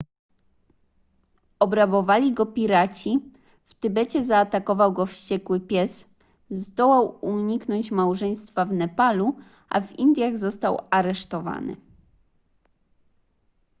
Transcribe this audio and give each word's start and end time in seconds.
obrabowali 1.59 2.33
go 2.33 2.45
piraci 2.45 3.19
w 3.63 3.73
tybecie 3.75 4.23
zaatakował 4.23 4.93
go 4.93 5.05
wściekły 5.05 5.59
pies 5.59 6.09
zdołał 6.49 7.17
uniknąć 7.21 7.91
małżeństwa 7.91 8.65
w 8.65 8.71
nepalu 8.71 9.35
a 9.69 9.81
w 9.81 9.99
indiach 9.99 10.37
został 10.37 10.77
aresztowany 10.91 11.75